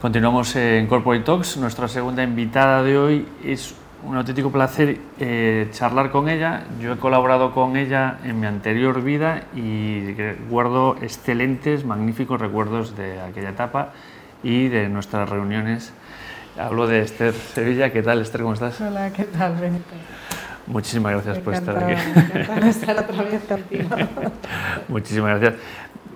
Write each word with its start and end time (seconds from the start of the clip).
Continuamos 0.00 0.54
en 0.54 0.86
Corporate 0.86 1.24
Talks. 1.24 1.56
Nuestra 1.56 1.88
segunda 1.88 2.22
invitada 2.22 2.84
de 2.84 2.96
hoy 2.96 3.26
es 3.42 3.74
un 4.04 4.16
auténtico 4.16 4.52
placer 4.52 5.00
eh, 5.18 5.66
charlar 5.72 6.12
con 6.12 6.28
ella. 6.28 6.62
Yo 6.80 6.92
he 6.92 6.98
colaborado 6.98 7.52
con 7.52 7.76
ella 7.76 8.18
en 8.22 8.38
mi 8.38 8.46
anterior 8.46 9.02
vida 9.02 9.42
y 9.56 10.14
guardo 10.48 10.96
excelentes, 11.02 11.84
magníficos 11.84 12.40
recuerdos 12.40 12.96
de 12.96 13.20
aquella 13.20 13.50
etapa 13.50 13.92
y 14.44 14.68
de 14.68 14.88
nuestras 14.88 15.28
reuniones. 15.28 15.92
Hablo 16.56 16.86
de 16.86 17.00
Esther 17.00 17.34
Sevilla. 17.34 17.92
¿Qué 17.92 18.04
tal, 18.04 18.20
Esther? 18.20 18.42
¿Cómo 18.42 18.54
estás? 18.54 18.80
Hola, 18.80 19.12
¿qué 19.12 19.24
tal, 19.24 19.56
Benito? 19.56 19.96
Muchísimas 20.68 21.10
gracias 21.10 21.38
por 21.40 21.54
estar 21.54 21.76
aquí. 21.76 22.00
Me 22.60 22.68
estar 22.68 22.96
otra 22.96 23.24
vez 23.24 23.42
contigo. 23.42 23.88
Muchísimas 24.88 25.40
gracias. 25.40 25.60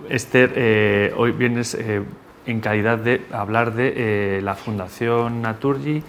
Esther, 0.09 0.53
eh, 0.55 1.15
hoy 1.17 1.33
vienes 1.33 1.75
eh, 1.75 2.03
en 2.47 2.61
calidad 2.61 2.99
de 2.99 3.25
hablar 3.33 3.75
de 3.75 4.41
la 4.43 4.55
Fundación 4.55 5.43
Naturgi 5.43 6.03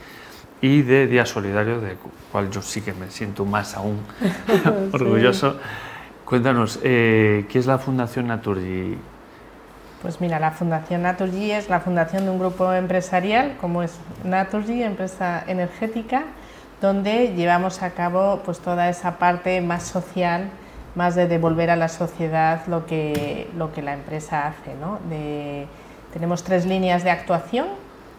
y 0.61 0.81
de 0.81 1.07
Día 1.07 1.25
Solidario, 1.25 1.81
de 1.81 1.97
cual 2.31 2.49
yo 2.49 2.61
sí 2.61 2.81
que 2.81 2.93
me 2.93 3.11
siento 3.11 3.45
más 3.45 3.75
aún 3.75 3.99
orgulloso. 4.93 5.57
Cuéntanos, 6.25 6.79
eh, 6.83 7.45
¿qué 7.49 7.59
es 7.59 7.65
la 7.65 7.77
Fundación 7.77 8.27
Naturgy? 8.27 8.97
Pues 10.01 10.19
mira, 10.19 10.39
la 10.39 10.51
Fundación 10.51 11.03
Naturgy 11.03 11.51
es 11.51 11.69
la 11.69 11.79
fundación 11.79 12.25
de 12.25 12.31
un 12.31 12.39
grupo 12.39 12.73
empresarial, 12.73 13.55
como 13.59 13.83
es 13.83 13.97
Naturgy, 14.23 14.83
empresa 14.83 15.43
energética, 15.47 16.23
donde 16.81 17.33
llevamos 17.35 17.81
a 17.83 17.91
cabo 17.91 18.41
pues 18.43 18.59
toda 18.59 18.89
esa 18.89 19.17
parte 19.17 19.61
más 19.61 19.83
social, 19.83 20.49
más 20.95 21.15
de 21.15 21.27
devolver 21.27 21.69
a 21.69 21.75
la 21.75 21.87
sociedad 21.87 22.65
lo 22.67 22.85
que, 22.85 23.49
lo 23.57 23.71
que 23.73 23.81
la 23.81 23.93
empresa 23.93 24.47
hace. 24.47 24.75
¿no? 24.75 24.99
De, 25.09 25.67
tenemos 26.13 26.43
tres 26.43 26.65
líneas 26.65 27.03
de 27.03 27.09
actuación 27.11 27.67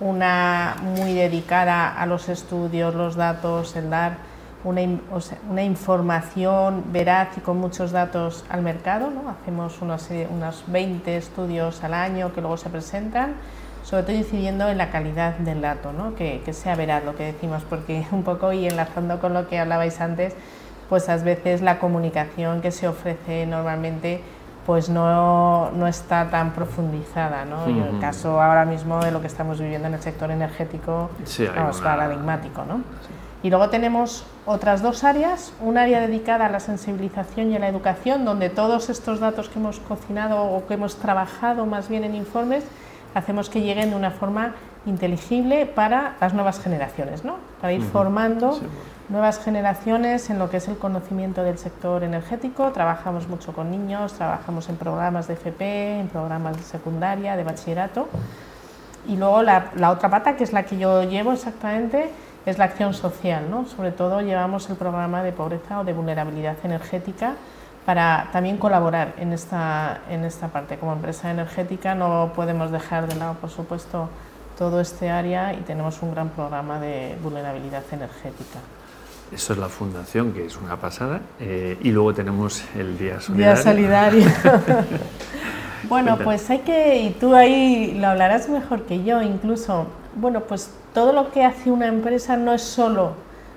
una 0.01 0.77
muy 0.83 1.15
dedicada 1.15 1.89
a 1.89 2.07
los 2.07 2.29
estudios, 2.29 2.95
los 2.95 3.15
datos, 3.15 3.77
el 3.77 3.91
dar 3.91 4.17
una, 4.65 5.63
información 5.63 6.85
veraz 6.93 7.37
y 7.37 7.41
con 7.41 7.59
muchos 7.59 7.93
datos 7.93 8.45
al 8.49 8.63
mercado. 8.63 9.13
Hacemos 9.29 9.81
unos, 9.83 10.09
unos 10.31 10.65
20 10.67 11.17
estudios 11.17 11.85
al 11.85 11.95
año 11.95 12.33
que 12.33 12.41
luego 12.41 12.57
se 12.57 12.71
presentan, 12.71 13.35
sobre 13.85 14.05
todo 14.05 14.17
incidiendo 14.17 14.69
en 14.69 14.79
la 14.79 14.91
calidad 14.91 15.37
del 15.37 15.61
dato, 15.61 15.93
¿no? 15.93 16.15
que, 16.15 16.41
que 16.45 16.53
sea 16.53 16.75
veraz 16.77 17.05
lo 17.05 17.15
que 17.15 17.25
decimos, 17.25 17.63
porque 17.69 18.07
un 18.13 18.23
poco 18.23 18.53
y 18.53 18.67
enlazando 18.67 19.21
con 19.21 19.35
lo 19.35 19.49
que 19.49 19.59
hablabais 19.59 20.01
antes, 20.01 20.35
pues 20.89 21.09
a 21.09 21.17
veces 21.17 21.63
la 21.63 21.79
comunicación 21.79 22.61
que 22.61 22.71
se 22.71 22.89
ofrece 22.89 23.47
normalmente 23.47 24.23
pues 24.67 24.89
no, 24.89 25.71
no, 25.73 25.87
está 25.87 26.31
tan 26.31 26.53
profundizada. 26.53 27.45
¿no? 27.45 27.69
Y 27.69 27.79
el 27.79 27.99
caso 28.01 28.41
ahora 28.41 28.65
mismo 28.65 29.01
de 29.01 29.11
lo 29.11 29.21
que 29.21 29.27
estamos 29.27 29.61
viviendo 29.61 29.89
en 29.89 29.95
el 29.95 30.01
sector 30.01 30.31
energético 30.31 31.11
sí, 31.25 31.45
es 31.45 31.81
paradigmático. 31.81 32.65
¿no? 32.65 32.81
Y 33.43 33.51
luego 33.51 33.69
tenemos 33.69 34.25
otras 34.47 34.81
dos 34.81 35.05
áreas, 35.05 35.53
un 35.61 35.77
área 35.77 36.01
dedicada 36.01 36.47
a 36.47 36.49
la 36.49 36.61
sensibilización 36.61 37.53
y 37.53 37.57
a 37.57 37.59
la 37.59 37.69
educación, 37.69 38.25
donde 38.25 38.49
todos 38.49 38.89
estos 38.89 39.21
datos 39.21 39.51
que 39.51 39.59
hemos 39.59 39.81
cocinado 39.81 40.43
o 40.43 40.67
que 40.67 40.75
hemos 40.75 40.97
trabajado 40.97 41.67
más 41.67 41.89
bien 41.91 42.05
en 42.05 42.15
informes, 42.15 42.65
hacemos 43.15 43.49
que 43.49 43.63
lleguen 43.63 43.91
de 43.91 43.97
una 43.97 44.11
forma 44.11 44.55
inteligible 44.87 45.67
para 45.67 46.17
las 46.21 46.35
nuevas 46.35 46.61
generaciones, 46.61 47.25
¿no? 47.25 47.37
para 47.61 47.73
ir 47.73 47.83
formando 47.83 48.61
nuevas 49.09 49.39
generaciones 49.39 50.29
en 50.31 50.39
lo 50.39 50.51
que 50.51 50.59
es 50.59 50.69
el 50.69 50.77
conocimiento 50.77 51.43
del 51.43 51.59
sector 51.59 52.03
energético. 52.03 52.71
Trabajamos 52.73 53.29
mucho 53.29 53.53
con 53.53 53.71
niños, 53.71 54.15
trabajamos 54.15 54.69
en 54.69 54.77
programas 54.77 55.29
de 55.29 55.35
FP, 55.35 56.01
en 56.01 56.09
programas 56.09 56.57
de 56.57 56.63
secundaria, 56.63 57.37
de 57.37 57.45
bachillerato. 57.45 58.09
Y 59.07 59.17
luego 59.17 59.43
la, 59.43 59.71
la 59.77 59.91
otra 59.91 60.11
pata, 60.11 60.37
que 60.37 60.45
es 60.45 60.53
la 60.53 60.65
que 60.65 60.79
yo 60.79 61.05
llevo 61.05 61.33
exactamente, 61.33 62.11
es 62.47 62.59
la 62.59 62.65
acción 62.65 62.95
social. 62.95 63.45
¿no? 63.51 63.67
Sobre 63.67 63.93
todo 63.93 64.21
llevamos 64.21 64.69
el 64.71 64.77
programa 64.77 65.23
de 65.23 65.33
pobreza 65.33 65.81
o 65.81 65.85
de 65.85 65.93
vulnerabilidad 65.93 66.57
energética 66.65 67.35
para 67.85 68.29
también 68.33 68.57
colaborar 68.57 69.15
en 69.19 69.33
esta, 69.33 70.01
en 70.09 70.25
esta 70.25 70.49
parte. 70.49 70.79
Como 70.79 70.93
empresa 70.93 71.31
energética 71.31 71.95
no 71.95 72.33
podemos 72.35 72.71
dejar 72.71 73.07
de 73.09 73.17
lado, 73.17 73.35
por 73.35 73.51
supuesto, 73.51 74.09
todo 74.59 74.81
este 74.81 75.11
área 75.11 75.53
y 75.53 75.59
tenemos 75.59 76.01
un 76.03 76.13
gran 76.13 76.29
programa 76.31 76.79
de 76.81 77.17
vulnerabilidad 77.23 77.83
energética. 77.93 78.61
Eso 79.33 79.53
es 79.53 79.59
la 79.59 79.69
fundación, 79.69 80.33
que 80.33 80.47
es 80.47 80.57
una 80.57 80.77
pasada. 80.77 81.21
Eh, 81.41 81.77
y 81.83 81.91
luego 81.91 82.15
tenemos 82.15 82.63
el 82.77 82.97
Día 82.97 83.21
Solidario. 83.21 83.55
Día 83.55 83.63
Solidario. 83.63 84.27
bueno, 85.89 86.19
pues 86.23 86.49
hay 86.51 86.61
que, 86.61 87.03
y 87.03 87.11
tú 87.11 87.35
ahí 87.35 87.99
lo 87.99 88.09
hablarás 88.09 88.49
mejor 88.49 88.83
que 88.83 89.03
yo, 89.03 89.23
incluso, 89.23 89.87
bueno, 90.15 90.43
pues 90.43 90.71
todo 90.93 91.13
lo 91.13 91.33
que 91.33 91.45
hace 91.45 91.71
una 91.71 91.89
empresa 91.89 92.37
no 92.37 92.53
es 92.53 92.63
solo 92.63 93.13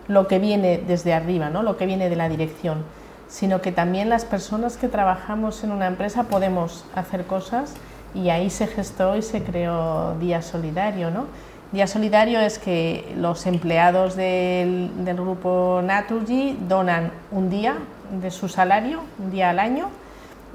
lo 0.08 0.28
que 0.28 0.40
viene 0.40 0.82
desde 0.86 1.14
arriba, 1.14 1.50
¿no? 1.50 1.64
lo 1.64 1.78
que 1.78 1.86
viene 1.86 2.10
de 2.10 2.16
la 2.16 2.30
dirección, 2.30 2.84
sino 3.28 3.62
que 3.62 3.72
también 3.72 4.10
las 4.10 4.26
personas 4.26 4.78
que 4.78 4.88
trabajamos 4.88 5.64
en 5.64 5.72
una 5.72 5.88
empresa 5.88 6.24
podemos 6.24 6.86
hacer 6.96 7.26
cosas 7.26 7.74
y 8.14 8.30
ahí 8.30 8.50
se 8.50 8.68
gestó 8.68 9.16
y 9.16 9.22
se 9.22 9.44
creó 9.44 10.16
Día 10.20 10.42
Solidario, 10.42 11.12
¿no? 11.12 11.26
Día 11.72 11.86
Solidario 11.86 12.40
es 12.40 12.60
que 12.60 13.14
los 13.18 13.46
empleados 13.46 14.16
del, 14.16 14.90
grupo 15.04 15.82
Naturgy 15.84 16.58
donan 16.68 17.12
un 17.30 17.50
día 17.50 17.76
de 18.22 18.32
su 18.32 18.48
salario, 18.48 19.02
un 19.20 19.32
día 19.32 19.50
al 19.50 19.60
año. 19.60 19.90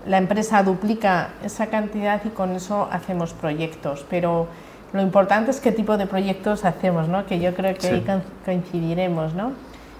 La 0.06 0.16
empresa 0.16 0.62
duplica 0.62 1.28
esa 1.44 1.66
cantidad 1.66 2.22
y 2.24 2.30
con 2.30 2.52
eso 2.52 2.88
hacemos 2.90 3.34
proyectos. 3.34 4.06
Pero 4.08 4.46
lo 4.94 5.02
importante 5.02 5.50
es 5.50 5.60
qué 5.60 5.70
tipo 5.70 5.98
de 5.98 6.06
proyectos 6.06 6.64
hacemos, 6.64 7.08
¿no? 7.08 7.26
que 7.26 7.38
yo 7.38 7.54
creo 7.54 7.74
que 7.76 7.88
ahí 7.88 8.04
coincidiremos. 8.46 9.34
¿no? 9.34 9.52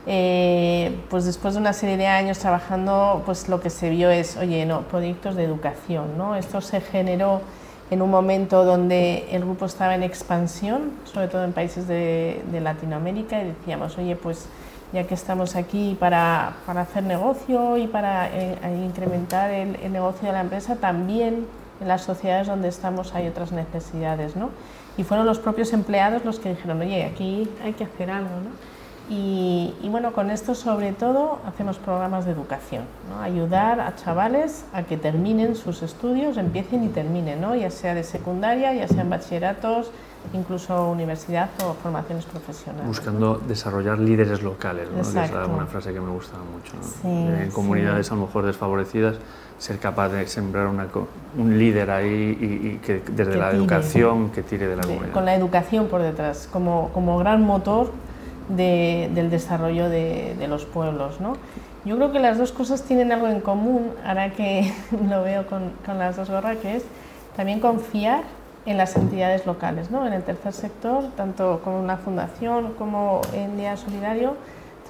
Eh, 0.06 0.98
pues 1.10 1.24
después 1.24 1.54
de 1.54 1.60
una 1.60 1.72
serie 1.72 1.96
de 1.96 2.06
años 2.06 2.38
trabajando, 2.38 3.22
pues 3.24 3.48
lo 3.48 3.60
que 3.60 3.70
se 3.70 3.88
vio 3.90 4.10
es, 4.10 4.36
oye, 4.36 4.66
no, 4.66 4.82
proyectos 4.82 5.36
de 5.36 5.44
educación. 5.44 6.18
¿no? 6.18 6.34
Esto 6.34 6.60
se 6.60 6.80
generó 6.80 7.40
en 7.90 8.02
un 8.02 8.10
momento 8.10 8.64
donde 8.64 9.28
el 9.30 9.42
grupo 9.44 9.66
estaba 9.66 9.94
en 9.94 10.02
expansión, 10.02 10.92
sobre 11.04 11.28
todo 11.28 11.44
en 11.44 11.52
países 11.52 11.86
de, 11.86 12.42
Latinoamérica, 12.60 13.42
y 13.42 13.48
decíamos, 13.48 13.98
oye, 13.98 14.16
pues 14.16 14.46
ya 14.92 15.06
que 15.06 15.14
estamos 15.14 15.56
aquí 15.56 15.96
para, 16.00 16.54
para 16.66 16.82
hacer 16.82 17.02
negocio 17.02 17.76
y 17.76 17.86
para 17.86 18.28
eh, 18.32 18.56
incrementar 18.84 19.50
el, 19.50 19.92
negocio 19.92 20.26
de 20.26 20.32
la 20.32 20.40
empresa, 20.40 20.76
también 20.76 21.46
en 21.80 21.88
las 21.88 22.02
sociedades 22.02 22.46
donde 22.46 22.68
estamos 22.68 23.14
hay 23.14 23.28
otras 23.28 23.52
necesidades, 23.52 24.36
¿no? 24.36 24.50
Y 24.96 25.04
fueron 25.04 25.26
los 25.26 25.38
propios 25.38 25.72
empleados 25.72 26.24
los 26.24 26.38
que 26.38 26.50
dijeron, 26.50 26.80
oye, 26.80 27.04
aquí 27.04 27.48
hay 27.62 27.72
que 27.74 27.84
hacer 27.84 28.10
algo, 28.10 28.30
¿no? 28.30 28.50
Y, 29.14 29.88
bueno, 29.90 30.12
con 30.12 30.30
esto 30.30 30.54
sobre 30.54 30.92
todo 30.92 31.38
hacemos 31.46 31.76
programas 31.76 32.24
de 32.24 32.32
educación, 32.32 32.84
ayudar 33.20 33.78
a 33.80 33.94
chavales 33.94 34.64
a 34.72 34.84
que 34.84 34.96
terminen 34.96 35.54
sus 35.54 35.82
estudios, 35.82 36.38
empiecen 36.38 36.82
y 36.82 36.88
terminen, 36.88 37.42
¿no? 37.42 37.54
ya 37.54 37.70
sea 37.70 37.94
de 37.94 38.04
secundaria, 38.04 38.72
ya 38.72 38.88
sean 38.88 39.10
bachilleratos, 39.10 39.90
incluso 40.32 40.88
universidad 40.88 41.50
o 41.62 41.74
formaciones 41.74 42.24
profesionales. 42.24 42.86
Buscando 42.86 43.36
desarrollar 43.46 43.98
líderes 43.98 44.42
locales, 44.42 44.88
¿no? 44.90 45.02
es 45.02 45.10
una 45.10 45.66
frase 45.66 45.92
que 45.92 46.00
me 46.00 46.10
gusta 46.10 46.38
mucho. 46.38 46.72
en 47.04 47.50
comunidades 47.50 48.10
a 48.10 48.14
lo 48.14 48.22
mejor 48.22 48.46
desfavorecidas, 48.46 49.16
ser 49.58 49.78
capaz 49.78 50.08
de 50.08 50.26
sembrar 50.26 50.68
un 51.36 51.58
líder 51.58 51.90
ahí 51.90 52.38
y, 52.40 52.78
que 52.78 53.02
desde 53.12 53.36
la 53.36 53.50
educación 53.50 54.30
que 54.30 54.42
tire 54.42 54.68
de 54.68 54.76
la 54.76 54.82
comunidad. 54.84 55.12
Con 55.12 55.26
la 55.26 55.34
educación 55.34 55.88
por 55.88 56.00
detrás, 56.00 56.48
como, 56.50 56.88
como 56.94 57.18
gran 57.18 57.42
motor 57.42 57.90
del 58.56 59.30
desarrollo 59.30 59.88
de, 59.88 60.46
los 60.48 60.64
pueblos. 60.64 61.20
¿no? 61.20 61.34
Yo 61.84 61.96
creo 61.96 62.12
que 62.12 62.18
las 62.18 62.38
dos 62.38 62.52
cosas 62.52 62.82
tienen 62.82 63.12
algo 63.12 63.28
en 63.28 63.40
común, 63.40 63.92
ahora 64.04 64.30
que 64.30 64.72
lo 65.08 65.22
veo 65.22 65.46
con, 65.46 65.72
con 65.84 65.98
las 65.98 66.16
dos 66.16 66.30
gorras, 66.30 66.58
que 66.58 66.76
es 66.76 66.84
también 67.36 67.60
confiar 67.60 68.24
en 68.66 68.76
las 68.76 68.96
entidades 68.96 69.46
locales, 69.46 69.90
¿no? 69.90 70.06
en 70.06 70.12
el 70.12 70.22
tercer 70.22 70.52
sector, 70.52 71.04
tanto 71.16 71.60
como 71.64 71.80
una 71.80 71.96
fundación 71.96 72.74
como 72.74 73.20
en 73.32 73.56
Día 73.56 73.76
Solidario, 73.76 74.36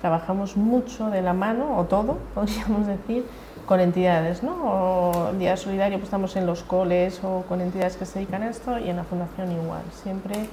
trabajamos 0.01 0.57
mucho 0.57 1.09
de 1.11 1.23
la 1.23 1.33
mano, 1.33 1.79
o 1.79 1.85
todo, 1.85 2.19
podríamos 2.35 2.87
decir, 2.87 3.25
con 3.67 3.81
entidades. 3.81 4.43
¿no? 4.43 4.53
O 4.53 5.31
en 5.31 5.39
Día 5.39 5.57
Solidario 5.57 5.99
pues, 5.99 6.09
estamos 6.09 6.37
en 6.37 6.47
los 6.47 6.63
coles 6.63 7.21
o 7.23 7.45
con 7.49 7.61
entidades 7.61 7.97
que 7.97 8.05
se 8.05 8.19
dedican 8.19 8.43
a 8.43 8.51
esto 8.51 8.79
y 8.79 8.91
en 8.91 8.97
la 8.97 9.05
fundación 9.05 9.51
igual. 9.53 9.83
Siempre 10.03 10.49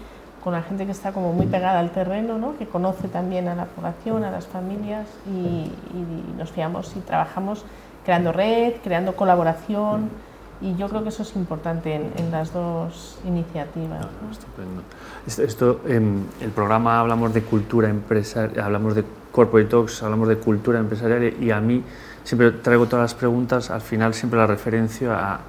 con 0.50 0.56
la 0.56 0.64
gente 0.64 0.88
que 0.88 0.92
está 0.92 1.12
como 1.12 1.32
muy 1.32 1.46
pegada 1.46 1.80
al 1.80 1.92
terreno, 1.92 2.40
¿no? 2.40 2.58
que 2.58 2.66
conoce 2.66 3.08
también 3.08 3.48
a 3.50 3.54
la 3.54 3.66
población, 3.66 4.24
a 4.24 4.32
las 4.32 4.48
familias 4.48 5.06
y, 5.28 5.72
nos 6.40 6.50
fiamos 6.50 6.92
y 6.96 7.02
trabajamos 7.02 7.64
creando 8.04 8.32
red, 8.32 8.74
creando 8.84 9.16
colaboración 9.16 10.10
y 10.60 10.76
yo 10.76 10.90
creo 10.90 11.04
que 11.04 11.10
eso 11.10 11.22
es 11.22 11.36
importante 11.36 11.94
en, 11.94 12.32
las 12.32 12.52
dos 12.52 13.20
iniciativas. 13.28 14.04
Ah, 14.06 14.32
estupendo. 14.32 14.82
Esto, 15.28 15.82
en 15.86 16.26
el 16.42 16.50
programa 16.50 17.00
hablamos 17.00 17.32
de 17.32 17.44
cultura 17.44 17.88
empresarial, 17.88 18.66
hablamos 18.66 18.96
de 18.96 19.04
corporate 19.32 19.70
talks, 19.70 20.02
hablamos 20.02 20.30
de 20.30 20.38
cultura 20.38 20.80
empresarial 20.80 21.32
y 21.40 21.52
a 21.52 21.60
mí 21.60 21.84
siempre 22.24 22.50
traigo 22.54 22.88
todas 22.88 23.04
las 23.04 23.14
preguntas, 23.14 23.70
al 23.70 23.82
final 23.82 24.16
siempre 24.16 24.40
la 24.40 24.48
referencia 24.48 25.14
a, 25.14 25.40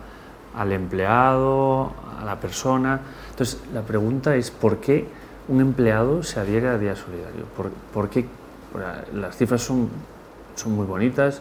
al 0.58 0.72
empleado, 0.72 1.94
a 2.20 2.24
la 2.26 2.38
persona 2.38 3.00
Entonces, 3.40 3.58
la 3.72 3.80
pregunta 3.80 4.36
es, 4.36 4.50
¿por 4.50 4.80
qué 4.80 5.06
un 5.48 5.62
empleado 5.62 6.22
se 6.22 6.38
adhiere 6.38 6.68
a 6.68 6.76
Día 6.76 6.94
Solidario? 6.94 7.46
¿Por, 7.94 8.10
qué? 8.10 8.26
Las 9.14 9.34
cifras 9.34 9.62
son, 9.62 9.88
son 10.56 10.72
muy 10.72 10.84
bonitas, 10.84 11.40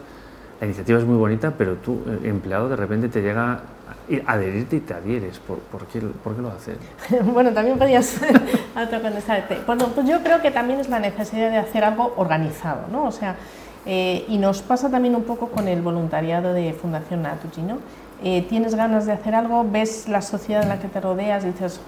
la 0.60 0.66
iniciativa 0.66 0.98
es 0.98 1.04
muy 1.04 1.18
bonita, 1.18 1.52
pero 1.58 1.74
tú, 1.74 2.00
eh, 2.06 2.20
empleado, 2.30 2.70
de 2.70 2.76
repente 2.76 3.10
te 3.10 3.20
llega 3.20 3.52
a 3.52 4.32
adherirte 4.32 4.76
y 4.76 4.80
te 4.80 4.94
adhieres. 4.94 5.40
¿Por, 5.40 5.58
qué, 5.88 6.00
por 6.00 6.34
qué, 6.34 6.40
lo 6.40 6.48
haces? 6.48 6.78
bueno, 7.34 7.52
también 7.52 7.76
podrías 7.76 8.18
autocontestarte. 8.74 9.58
Bueno, 9.66 9.88
pues 9.94 10.08
yo 10.08 10.22
creo 10.22 10.40
que 10.40 10.50
también 10.50 10.80
es 10.80 10.88
la 10.88 11.00
necesidad 11.00 11.50
de 11.50 11.58
hacer 11.58 11.84
algo 11.84 12.14
organizado, 12.16 12.86
¿no? 12.90 13.04
O 13.04 13.12
sea, 13.12 13.36
eh, 13.86 14.24
y 14.28 14.38
nos 14.38 14.62
pasa 14.62 14.90
también 14.90 15.16
un 15.16 15.24
poco 15.24 15.48
con 15.48 15.68
el 15.68 15.80
voluntariado 15.82 16.52
de 16.52 16.72
Fundación 16.72 17.22
Natuchi, 17.22 17.62
¿no? 17.62 17.78
Eh, 18.22 18.44
tienes 18.50 18.74
ganas 18.74 19.06
de 19.06 19.12
hacer 19.12 19.34
algo, 19.34 19.64
ves 19.68 20.06
la 20.06 20.20
sociedad 20.20 20.62
en 20.62 20.68
la 20.68 20.78
que 20.78 20.88
te 20.88 21.00
rodeas 21.00 21.42
dices, 21.42 21.80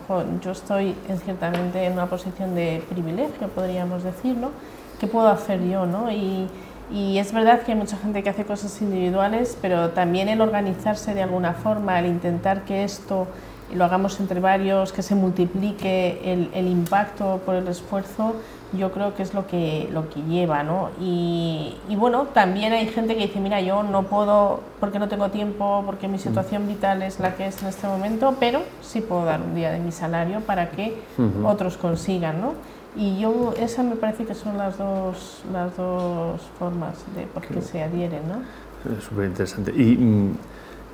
yo 0.43 0.53
estoy 0.53 0.95
en, 1.07 1.19
ciertamente 1.19 1.85
en 1.85 1.93
una 1.93 2.07
posición 2.07 2.55
de 2.55 2.83
privilegio, 2.89 3.49
podríamos 3.49 4.03
decirlo, 4.03 4.51
¿qué 4.99 5.07
puedo 5.07 5.29
hacer 5.29 5.63
yo? 5.69 5.85
¿no? 5.85 6.11
Y, 6.11 6.49
y 6.91 7.19
es 7.19 7.35
verdad 7.35 7.61
que 7.61 7.73
hay 7.73 7.79
mucha 7.79 7.99
gente 7.99 8.23
que 8.23 8.31
hace 8.31 8.47
cosas 8.47 8.81
individuales, 8.81 9.59
pero 9.61 9.91
también 9.91 10.31
el 10.31 10.41
organizarse 10.41 11.13
de 11.13 11.23
alguna 11.23 11.53
forma, 11.53 11.99
el 11.99 12.07
intentar 12.07 12.65
que 12.65 12.83
esto 12.83 13.27
lo 13.75 13.85
hagamos 13.85 14.19
entre 14.21 14.41
varios, 14.41 14.93
que 14.93 15.03
se 15.03 15.15
multiplique 15.15 16.21
el, 16.25 16.51
el 16.55 16.67
impacto 16.67 17.41
por 17.45 17.55
el 17.55 17.67
esfuerzo, 17.69 18.35
yo 18.73 18.91
creo 18.91 19.15
que 19.15 19.23
es 19.23 19.35
lo 19.35 19.47
que, 19.47 19.89
lo 19.93 20.09
que 20.09 20.23
lleva, 20.23 20.63
¿no? 20.63 20.91
Y, 21.01 21.77
y, 21.89 21.97
bueno, 21.97 22.29
también 22.33 22.73
hay 22.73 22.87
gente 22.87 23.15
que 23.15 23.27
dice, 23.27 23.39
mira, 23.39 23.61
yo 23.61 23.83
no 23.83 24.05
puedo 24.05 24.61
porque 24.81 24.99
no 24.99 25.09
tengo 25.09 25.31
tiempo, 25.31 25.83
porque 25.85 26.09
mi 26.09 26.19
situación 26.19 26.67
vital 26.67 27.03
es 27.03 27.21
la 27.21 27.35
que 27.35 27.47
es 27.47 27.63
en 27.63 27.69
este 27.69 27.87
momento, 27.87 28.37
pero 28.41 28.63
sí 28.81 29.01
puedo 29.01 29.25
dar 29.25 29.43
un 29.43 29.55
día 29.55 29.71
de 29.71 29.79
mi 29.79 29.93
salario 29.93 30.41
para 30.41 30.71
que 30.71 30.97
otros 31.45 31.77
consigan, 31.77 32.41
¿no? 32.41 32.55
Y 32.97 33.19
yo, 33.19 33.55
esa 33.59 33.83
me 33.83 33.97
parece 33.97 34.25
que 34.25 34.35
son 34.35 34.59
las 34.59 34.77
dos, 34.77 35.43
las 35.53 35.75
dos 35.77 36.41
formas 36.59 37.05
de 37.17 37.27
por 37.27 37.43
qué 37.43 37.63
se 37.63 37.83
adhieren, 37.83 38.23
¿no? 38.29 39.01
Súper 39.01 39.27
interesante. 39.27 39.73
Y 39.75 39.97
mm, 39.97 40.33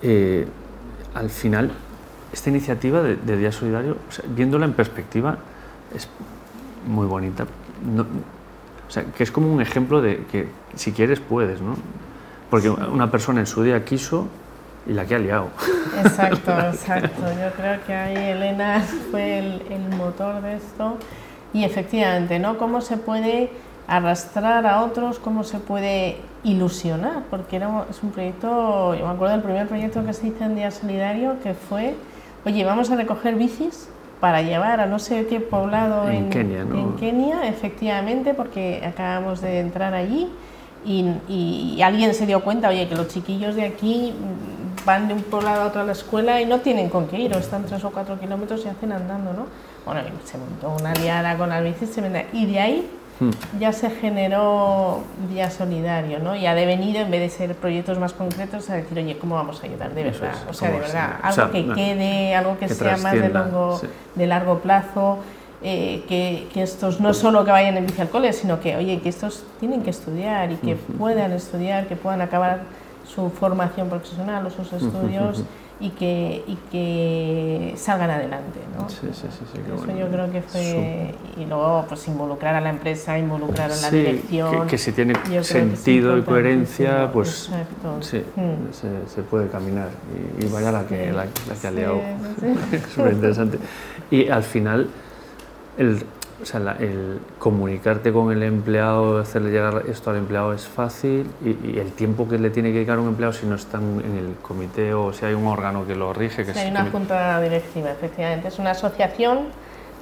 eh, 0.02 0.46
al 1.14 1.30
final, 1.30 1.70
esta 2.32 2.50
iniciativa 2.50 3.02
de, 3.02 3.36
Día 3.36 3.52
Solidario, 3.52 3.96
viéndola 4.28 4.66
en 4.66 4.72
perspectiva, 4.72 5.38
es 5.94 6.08
muy 6.86 7.06
bonita. 7.06 7.44
o 7.44 8.90
sea, 8.90 9.04
que 9.04 9.22
es 9.22 9.30
como 9.30 9.52
un 9.52 9.60
ejemplo 9.60 10.00
de 10.02 10.24
que 10.30 10.48
si 10.74 10.92
quieres 10.92 11.20
puedes, 11.20 11.60
¿no? 11.60 11.76
Porque 12.50 12.70
una 12.70 13.10
persona 13.10 13.40
en 13.40 13.46
su 13.46 13.62
día 13.62 13.84
quiso 13.84 14.28
y 14.86 14.92
la 14.92 15.04
que 15.04 15.14
ha 15.14 15.18
liado. 15.18 15.48
Exacto, 16.02 16.52
exacto. 16.72 17.22
Yo 17.22 17.52
creo 17.56 17.78
que 17.86 17.94
ahí 17.94 18.16
Elena 18.16 18.82
fue 19.10 19.38
el, 19.38 19.62
el 19.70 19.96
motor 19.96 20.40
de 20.42 20.56
esto. 20.56 20.96
Y 21.52 21.64
efectivamente, 21.64 22.38
¿no? 22.38 22.58
¿Cómo 22.58 22.80
se 22.80 22.96
puede 22.96 23.50
arrastrar 23.86 24.66
a 24.66 24.82
otros, 24.82 25.18
cómo 25.18 25.44
se 25.44 25.58
puede 25.58 26.18
ilusionar? 26.44 27.22
Porque 27.30 27.56
era, 27.56 27.86
es 27.90 28.02
un 28.02 28.10
proyecto, 28.10 28.94
yo 28.94 29.06
me 29.06 29.12
acuerdo 29.12 29.34
del 29.34 29.42
primer 29.42 29.66
proyecto 29.66 30.04
que 30.04 30.12
se 30.12 30.28
hizo 30.28 30.44
en 30.44 30.54
Día 30.54 30.70
Solidario, 30.70 31.36
que 31.42 31.54
fue, 31.54 31.94
oye, 32.48 32.64
vamos 32.64 32.90
a 32.90 32.96
recoger 32.96 33.34
bicis 33.34 33.88
para 34.20 34.42
llevar 34.42 34.80
a 34.80 34.86
no 34.86 34.98
sé 34.98 35.26
qué 35.26 35.38
poblado 35.38 36.08
en, 36.08 36.30
Kenia, 36.30 36.64
¿no? 36.64 36.78
en 36.78 36.96
Kenia, 36.96 37.46
efectivamente, 37.46 38.34
porque 38.34 38.82
acabamos 38.84 39.40
de 39.40 39.60
entrar 39.60 39.94
allí 39.94 40.28
y, 40.84 41.10
y, 41.28 41.82
alguien 41.82 42.14
se 42.14 42.24
dio 42.26 42.42
cuenta, 42.42 42.68
oye, 42.70 42.88
que 42.88 42.94
los 42.94 43.08
chiquillos 43.08 43.54
de 43.54 43.64
aquí 43.64 44.14
van 44.86 45.08
de 45.08 45.14
un 45.14 45.22
poblado 45.22 45.62
a 45.62 45.66
otro 45.66 45.82
a 45.82 45.84
la 45.84 45.92
escuela 45.92 46.40
y 46.40 46.46
no 46.46 46.60
tienen 46.60 46.88
con 46.88 47.06
qué 47.08 47.18
ir, 47.18 47.34
o 47.34 47.38
están 47.38 47.64
tres 47.64 47.84
o 47.84 47.90
cuatro 47.90 48.18
kilómetros 48.18 48.64
y 48.64 48.68
hacen 48.68 48.92
andando, 48.92 49.32
¿no? 49.32 49.46
Bueno, 49.84 50.00
se 50.24 50.38
montó 50.38 50.70
una 50.80 50.94
liada 50.94 51.36
con 51.36 51.50
las 51.50 51.62
bicis 51.62 51.98
y 52.32 52.46
de 52.46 52.60
ahí 52.60 52.90
hmm. 53.20 53.58
ya 53.58 53.72
se 53.72 53.90
generó 53.90 55.02
Día 55.30 55.50
Solidario, 55.50 56.18
¿no? 56.18 56.34
Y 56.36 56.46
ha 56.46 56.54
devenido, 56.54 57.00
en 57.00 57.10
vez 57.10 57.20
de 57.20 57.30
ser 57.30 57.54
proyectos 57.54 57.98
más 57.98 58.12
concretos, 58.12 58.68
a 58.70 58.74
decir, 58.74 58.98
oye, 58.98 59.18
¿cómo 59.18 59.34
vamos 59.34 59.62
a 59.62 59.66
ayudar? 59.66 59.94
De 59.94 60.04
verdad, 60.04 60.34
o 60.48 60.52
sea, 60.52 60.70
de 60.70 60.80
verdad, 60.80 61.16
algo 61.22 61.50
que 61.50 61.66
quede, 61.72 62.34
algo 62.34 62.58
que, 62.58 62.68
sea 62.68 62.96
más 62.96 63.14
de 63.14 63.28
largo, 63.28 63.80
de 64.14 64.26
largo 64.26 64.58
plazo. 64.60 65.18
Eh, 65.60 66.04
que, 66.08 66.46
que, 66.54 66.62
estos 66.62 67.00
no 67.00 67.12
solo 67.12 67.44
que 67.44 67.50
vayan 67.50 67.76
en 67.76 67.84
bici 67.84 68.00
al 68.00 68.08
cole, 68.10 68.32
sino 68.32 68.60
que, 68.60 68.76
oye, 68.76 69.00
que 69.00 69.08
estos 69.08 69.42
tienen 69.58 69.82
que 69.82 69.90
estudiar 69.90 70.52
y 70.52 70.54
que 70.54 70.76
puedan 70.76 71.32
estudiar, 71.32 71.88
que 71.88 71.96
puedan 71.96 72.20
acabar 72.20 72.60
su 73.12 73.28
formación 73.30 73.88
profesional 73.88 74.46
o 74.46 74.50
sus 74.50 74.72
estudios 74.72 75.42
y 75.80 75.90
que, 75.90 76.42
y 76.46 76.56
que 76.72 77.74
salgan 77.76 78.10
adelante. 78.10 78.58
¿no? 78.76 78.88
Sí, 78.88 79.08
sí, 79.12 79.26
sí, 79.30 79.44
sí 79.52 79.60
Eso 79.64 79.96
yo 79.96 80.08
creo 80.08 80.30
que 80.32 80.42
fue. 80.42 81.14
Y 81.36 81.44
luego, 81.44 81.84
pues 81.88 82.08
involucrar 82.08 82.56
a 82.56 82.60
la 82.60 82.70
empresa, 82.70 83.16
involucrar 83.16 83.70
a 83.70 83.76
la 83.76 83.90
dirección. 83.90 84.62
Que, 84.62 84.70
que, 84.70 84.78
si 84.78 84.92
tiene 84.92 85.14
sentido 85.44 86.18
y 86.18 86.22
coherencia, 86.22 87.10
pues 87.12 87.50
sí, 88.00 88.18
mm. 88.18 88.72
se, 88.72 88.88
se, 89.08 89.22
puede 89.22 89.48
caminar. 89.48 89.90
Y, 90.40 90.46
vaya 90.46 90.72
la 90.72 90.86
que, 90.86 91.12
la, 91.12 91.26
que 91.26 91.66
ha 91.66 91.70
liado. 91.70 92.00
Súper 92.94 93.12
interesante. 93.12 93.58
Y 94.10 94.28
al 94.28 94.42
final, 94.42 94.88
el 95.76 96.04
o 96.40 96.46
sea, 96.46 96.76
el 96.78 97.20
comunicarte 97.38 98.12
con 98.12 98.30
el 98.32 98.42
empleado, 98.42 99.18
hacerle 99.18 99.50
llegar 99.50 99.82
esto 99.88 100.10
al 100.10 100.16
empleado 100.16 100.52
es 100.52 100.68
fácil 100.68 101.28
y, 101.44 101.78
el 101.78 101.92
tiempo 101.92 102.28
que 102.28 102.38
le 102.38 102.50
tiene 102.50 102.68
que 102.68 102.76
dedicar 102.76 102.98
un 102.98 103.08
empleado 103.08 103.32
si 103.32 103.46
no 103.46 103.56
está 103.56 103.78
en 103.78 104.16
el 104.16 104.36
comité 104.40 104.94
o 104.94 105.12
si 105.12 105.26
hay 105.26 105.34
un 105.34 105.46
órgano 105.46 105.86
que 105.86 105.96
lo 105.96 106.12
rige. 106.12 106.44
Que 106.44 106.52
sí, 106.52 106.60
hay 106.60 106.70
una 106.70 106.90
junta 106.90 107.40
directiva, 107.40 107.90
efectivamente. 107.90 108.48
Es 108.48 108.58
una 108.58 108.70
asociación 108.70 109.48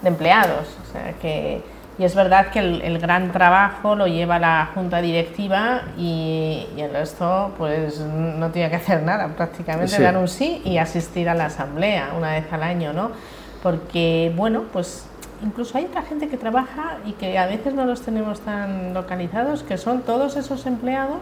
de 0.03 0.09
empleados. 0.09 0.69
O 0.87 0.93
sea, 0.93 1.15
que, 1.15 1.63
y 1.99 2.05
es 2.05 2.15
verdad 2.15 2.51
que 2.51 2.59
el, 2.59 2.99
gran 2.99 3.33
trabajo 3.33 3.95
lo 3.97 4.07
lleva 4.07 4.39
la 4.39 4.71
junta 4.75 5.01
directiva 5.01 5.83
y, 5.97 6.67
y, 6.77 6.81
el 6.83 6.93
resto 6.93 7.55
pues 7.57 8.01
no 8.01 8.51
tiene 8.51 8.69
que 8.69 8.77
hacer 8.77 9.03
nada, 9.03 9.29
prácticamente 9.29 10.03
dar 10.03 10.19
un 10.19 10.29
sí 10.29 10.61
y 10.65 10.77
asistir 10.77 11.31
a 11.31 11.35
la 11.35 11.47
asamblea 11.47 12.11
una 12.17 12.33
vez 12.33 12.53
al 12.53 12.63
año, 12.63 12.93
¿no? 12.93 13.13
Porque, 13.63 14.33
bueno, 14.37 14.65
pues 14.73 15.07
incluso 15.43 15.79
hay 15.79 15.85
otra 15.85 16.03
gente 16.03 16.29
que 16.29 16.37
trabaja 16.37 16.99
y 17.07 17.13
que 17.13 17.39
a 17.39 17.47
veces 17.47 17.75
no 17.75 17.85
los 17.85 18.03
tenemos 18.03 18.41
tan 18.41 18.95
localizados, 18.95 19.63
que 19.63 19.79
son 19.79 20.03
todos 20.03 20.37
esos 20.37 20.67
empleados 20.67 21.21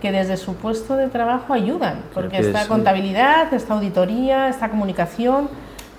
que 0.00 0.12
desde 0.12 0.36
su 0.36 0.56
puesto 0.56 0.96
de 0.96 1.08
trabajo 1.08 1.52
ayudan, 1.54 2.02
porque 2.12 2.38
está 2.38 2.68
contabilidad, 2.68 3.52
está 3.54 3.74
auditoría, 3.74 4.48
está 4.48 4.68
comunicación, 4.68 5.48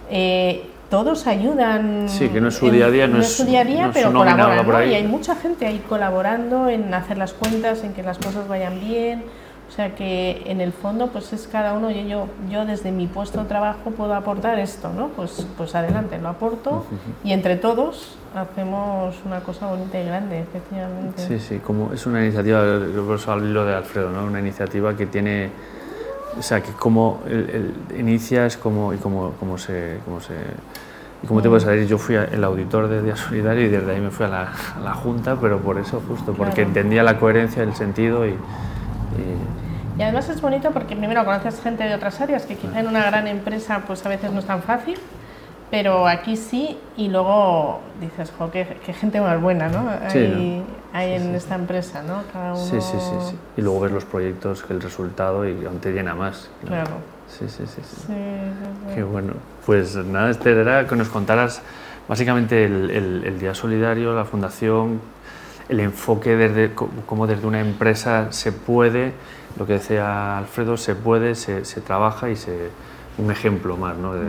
eh, 0.09 0.69
todos 0.89 1.27
ayudan. 1.27 2.07
Sí, 2.07 2.29
que 2.29 2.39
no 2.39 2.49
es 2.49 2.55
su 2.55 2.69
día 2.69 2.85
a 2.85 2.91
día, 2.91 3.07
no, 3.07 3.19
es 3.19 3.35
su 3.35 3.43
día 3.43 3.61
a 3.61 3.65
día, 3.65 3.91
pero 3.93 4.13
colaboran. 4.13 4.89
Y 4.89 4.93
hay 4.93 5.07
mucha 5.07 5.35
gente 5.35 5.65
ahí 5.65 5.83
colaborando 5.89 6.69
en 6.69 6.93
hacer 6.93 7.17
las 7.17 7.33
cuentas, 7.33 7.83
en 7.83 7.93
que 7.93 8.03
las 8.03 8.17
cosas 8.17 8.47
vayan 8.47 8.79
bien. 8.79 9.23
O 9.67 9.71
sea 9.71 9.93
que 9.95 10.43
en 10.45 10.61
el 10.61 10.71
fondo 10.71 11.07
pues 11.07 11.33
es 11.33 11.47
cada 11.47 11.73
uno, 11.73 11.91
yo, 11.91 12.01
yo, 12.01 12.27
yo 12.49 12.65
desde 12.65 12.91
mi 12.91 13.05
puesto 13.05 13.41
de 13.41 13.47
trabajo 13.47 13.91
puedo 13.91 14.13
aportar 14.13 14.57
esto, 14.59 14.91
¿no? 14.93 15.09
Pues, 15.09 15.45
pues 15.57 15.75
adelante, 15.75 16.17
lo 16.19 16.29
aporto 16.29 16.85
y 17.23 17.33
entre 17.33 17.57
todos 17.57 18.17
hacemos 18.33 19.15
una 19.25 19.41
cosa 19.41 19.67
bonita 19.67 19.99
y 19.99 20.05
grande, 20.05 20.39
efectivamente. 20.39 21.21
Sí, 21.21 21.39
sí, 21.39 21.59
como 21.59 21.91
es 21.93 22.05
una 22.05 22.23
iniciativa, 22.23 22.61
por 23.05 23.17
eso 23.17 23.35
lo 23.35 23.65
de 23.65 23.75
Alfredo, 23.75 24.09
¿no? 24.09 24.23
Una 24.23 24.39
iniciativa 24.39 24.95
que 24.95 25.05
tiene, 25.05 25.49
o 26.37 26.41
sea, 26.41 26.61
que 26.61 26.71
como 26.71 27.21
el, 27.27 27.73
inicia 27.97 28.45
es 28.45 28.57
como, 28.57 28.93
y 28.93 28.97
como, 28.97 29.31
como 29.33 29.57
se... 29.57 29.99
Como 30.05 30.21
se 30.21 30.33
y 31.23 31.25
como 31.25 31.41
te 31.41 31.49
puedes 31.49 31.63
saber, 31.63 31.87
yo 31.87 31.97
fui 31.97 32.13
el 32.13 32.43
auditor 32.43 32.87
de 32.87 33.01
Día 33.01 33.15
Solidario 33.15 33.65
y 33.65 33.69
desde 33.69 33.91
ahí 33.91 33.99
me 33.99 34.11
fui 34.11 34.27
a 34.27 34.29
la, 34.29 34.51
a 34.75 34.79
la 34.83 34.93
Junta, 34.93 35.35
pero 35.41 35.57
por 35.57 35.79
eso 35.79 35.99
justo, 36.07 36.33
porque 36.33 36.61
entendía 36.61 37.01
la 37.01 37.17
coherencia, 37.17 37.63
el 37.63 37.73
sentido 37.73 38.27
y, 38.27 38.35
y 39.97 40.01
además 40.01 40.29
es 40.29 40.41
bonito 40.41 40.71
porque 40.71 40.95
primero 40.95 41.25
conoces 41.25 41.59
gente 41.61 41.83
de 41.83 41.95
otras 41.95 42.21
áreas 42.21 42.45
que 42.45 42.55
quizá 42.55 42.79
en 42.79 42.87
una 42.87 43.03
gran 43.03 43.27
empresa 43.27 43.83
pues 43.87 44.05
a 44.05 44.09
veces 44.09 44.31
no 44.31 44.39
es 44.39 44.45
tan 44.45 44.61
fácil, 44.61 44.99
pero 45.71 46.07
aquí 46.07 46.37
sí 46.37 46.77
y 46.95 47.09
luego 47.09 47.79
dices, 47.99 48.31
jo, 48.37 48.51
qué, 48.51 48.65
gente 48.93 49.19
más 49.19 49.41
buena, 49.41 49.69
¿no? 49.69 49.89
Hay, 49.89 50.63
hay 50.93 51.13
en 51.13 51.33
esta 51.33 51.55
empresa, 51.55 52.03
¿no? 52.03 52.21
Cada 52.31 52.53
uno... 52.53 52.63
sí, 52.63 52.79
sí, 52.79 52.97
sí, 52.99 53.15
sí, 53.29 53.35
Y 53.57 53.61
luego 53.61 53.81
ves 53.81 53.91
los 53.91 54.05
proyectos, 54.05 54.63
el 54.69 54.81
resultado 54.81 55.47
y 55.47 55.65
aún 55.65 55.79
te 55.79 55.91
llena 55.91 56.13
más. 56.13 56.49
Claro. 56.65 56.91
Sí, 57.27 57.45
sí, 57.49 57.63
sí. 57.65 57.81
sí. 57.83 58.13
Qué 58.93 59.03
bueno. 59.03 59.33
Pues 59.65 59.95
nada, 59.95 60.29
Esther, 60.29 60.57
era 60.57 60.87
que 60.87 60.95
nos 60.95 61.09
contaras 61.09 61.61
básicamente 62.07 62.63
el, 62.63 62.89
el, 62.89 63.23
el 63.25 63.39
Día 63.39 63.53
Solidario, 63.53 64.13
la 64.15 64.23
Fundación, 64.23 65.01
el 65.69 65.79
enfoque 65.79 66.35
desde 66.35 66.73
cómo 66.73 67.27
desde 67.27 67.45
una 67.47 67.59
empresa 67.59 68.31
se 68.31 68.51
puede, 68.51 69.13
lo 69.57 69.65
que 69.65 69.73
decía 69.73 70.37
Alfredo, 70.37 70.77
se 70.77 70.95
puede, 70.95 71.35
se, 71.35 71.65
se 71.65 71.81
trabaja 71.81 72.29
y 72.29 72.35
se 72.35 72.69
un 73.17 73.31
ejemplo 73.31 73.77
más 73.77 73.97
¿no? 73.97 74.13
de, 74.13 74.21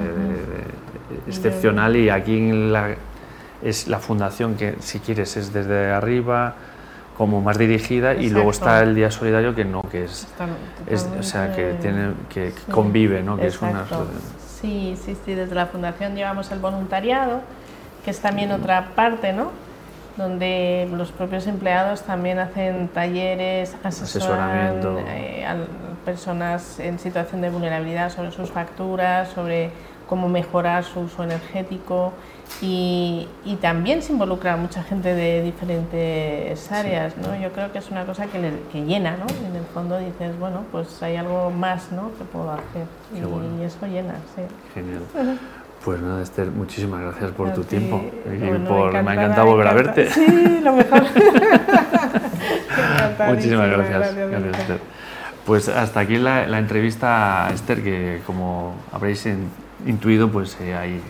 excepcional 1.27 1.95
y 1.97 2.09
aquí 2.09 2.51
la, 2.53 2.95
es 3.63 3.87
la 3.87 3.99
fundación 3.99 4.55
que 4.55 4.77
si 4.81 4.99
quieres 4.99 5.37
es 5.37 5.53
desde 5.53 5.91
arriba 5.91 6.55
como 7.19 7.43
más 7.43 7.59
dirigida 7.59 8.15
y 8.15 8.31
luego 8.31 8.51
está 8.51 8.83
el 8.83 8.95
día 8.95 9.11
solidario 9.11 9.55
que 9.55 9.67
no 9.67 9.83
que 9.83 10.05
es, 10.05 10.27
es 10.87 11.07
o 11.19 11.23
sea 11.23 11.55
que 11.55 11.75
tiene 11.75 12.13
que 12.31 12.55
convive 12.71 13.23
no 13.23 13.37
que 13.37 13.49
es 13.49 13.61
una 13.61 13.85
Sí, 14.61 14.99
sí, 15.01 15.17
sí, 15.25 15.35
desde 15.35 15.55
la 15.55 15.67
Fundación 15.67 16.17
llevamos 16.17 16.51
el 16.51 16.59
voluntariado, 16.59 17.43
que 18.05 18.11
es 18.11 18.19
también 18.19 18.51
otra 18.51 18.89
parte, 18.97 19.33
¿no? 19.33 19.53
Donde 20.19 20.89
los 20.93 21.13
propios 21.13 21.47
empleados 21.47 22.03
también 22.03 22.39
hacen 22.41 22.89
talleres, 22.89 23.75
asesoran 23.83 24.83
eh, 25.09 25.47
a 25.47 25.57
personas 26.05 26.81
en 26.81 26.99
situación 26.99 27.41
de 27.41 27.51
vulnerabilidad 27.51 28.11
sobre 28.11 28.33
sus 28.33 28.51
facturas, 28.51 29.29
sobre 29.29 29.71
cómo 30.09 30.29
mejorar 30.29 30.85
su 30.85 31.01
uso 31.01 31.23
energético 31.23 32.13
y, 32.63 33.29
también 33.61 34.03
se 34.03 34.13
involucra 34.13 34.57
mucha 34.57 34.83
gente 34.83 35.15
de 35.15 35.43
diferentes 35.43 36.73
áreas. 36.73 37.17
¿no? 37.17 37.39
Yo 37.39 37.53
creo 37.53 37.71
que 37.73 37.79
es 37.79 37.91
una 37.91 38.05
cosa 38.05 38.27
que, 38.27 38.53
que 38.73 38.85
llena, 38.85 39.17
¿no? 39.17 39.27
en 39.47 39.57
el 39.57 39.65
fondo 39.75 39.99
dices, 39.99 40.39
bueno, 40.39 40.65
pues 40.73 41.03
hay 41.03 41.17
algo 41.17 41.51
más 41.51 41.93
¿no? 41.93 42.11
que 42.17 42.25
puedo 42.25 42.51
hacer 42.51 42.87
y, 43.15 43.63
eso 43.63 43.87
llena. 43.87 44.15
Sí. 44.35 44.43
Genial. 44.75 45.03
Pues 45.85 46.01
nada, 46.01 46.23
Esther, 46.23 46.51
muchísimas 46.51 47.01
gracias 47.01 47.31
por 47.33 47.53
tu 47.55 47.65
tiempo 47.65 48.03
y 48.27 48.39
por, 48.67 48.93
me, 48.93 48.99
ha 48.99 49.15
encantado 49.15 49.47
volver 49.47 49.69
a 49.69 49.75
verte. 49.75 50.11
Sí, 50.11 50.61
lo 50.63 50.73
mejor. 50.73 51.03
muchísimas 53.29 53.71
gracias. 53.71 54.15
gracias, 54.15 54.59
Esther. 54.59 54.81
Pues 55.47 55.69
hasta 55.69 56.01
aquí 56.01 56.19
la, 56.19 56.47
la, 56.47 56.59
entrevista 56.59 57.47
a 57.47 57.53
Esther, 57.53 57.83
que 57.83 58.21
como 58.27 58.75
habréis 58.93 59.27
intuido, 59.87 60.31
pues 60.31 60.59
eh, 60.61 60.75
ahí 60.75 61.01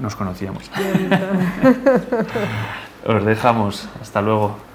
nos 0.00 0.14
conocíamos. 0.14 0.70
Os 3.06 3.24
dejamos. 3.24 3.88
Hasta 4.00 4.20
luego. 4.20 4.67